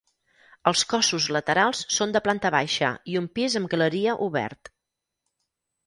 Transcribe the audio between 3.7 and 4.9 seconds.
galeria obert.